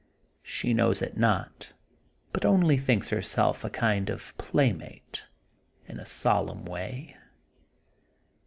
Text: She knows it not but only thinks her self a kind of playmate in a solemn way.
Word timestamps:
She 0.41 0.73
knows 0.73 1.03
it 1.03 1.15
not 1.15 1.73
but 2.33 2.43
only 2.43 2.75
thinks 2.75 3.09
her 3.09 3.21
self 3.21 3.63
a 3.63 3.69
kind 3.69 4.09
of 4.09 4.35
playmate 4.39 5.27
in 5.85 5.99
a 5.99 6.07
solemn 6.07 6.65
way. 6.65 7.15